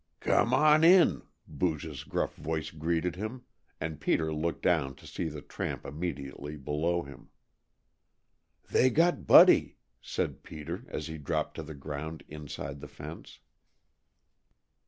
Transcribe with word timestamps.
"Come 0.19 0.51
on 0.51 0.83
in," 0.83 1.21
Booge's 1.47 2.03
gruff 2.03 2.33
voice 2.33 2.71
greeted 2.71 3.17
him, 3.17 3.43
and 3.79 4.01
Peter 4.01 4.33
looked 4.33 4.63
down 4.63 4.95
to 4.95 5.05
see 5.05 5.29
the 5.29 5.43
tramp 5.43 5.85
immediately 5.85 6.57
below 6.57 7.03
him. 7.03 7.29
"They 8.71 8.89
got 8.89 9.27
Buddy," 9.27 9.77
said 10.01 10.41
Peter, 10.41 10.85
as 10.87 11.05
he 11.05 11.19
dropped 11.19 11.53
to 11.57 11.61
the 11.61 11.75
ground 11.75 12.23
inside 12.27 12.79
the 12.79 12.87
fence. 12.87 13.41